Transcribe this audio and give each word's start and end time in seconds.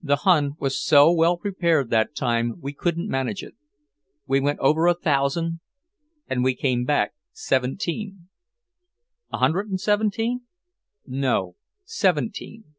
The 0.00 0.16
Hun 0.16 0.52
was 0.58 0.82
so 0.82 1.12
well 1.12 1.36
prepared 1.36 1.90
that 1.90 2.14
time, 2.16 2.54
we 2.62 2.72
couldn't 2.72 3.10
manage 3.10 3.42
it. 3.42 3.56
We 4.26 4.40
went 4.40 4.58
over 4.60 4.86
a 4.86 4.94
thousand, 4.94 5.60
and 6.26 6.42
we 6.42 6.54
came 6.54 6.86
back 6.86 7.12
seventeen." 7.32 8.28
"A 9.30 9.36
hundred 9.36 9.68
and 9.68 9.78
seventeen?" 9.78 10.44
"No, 11.06 11.56
seventeen." 11.84 12.74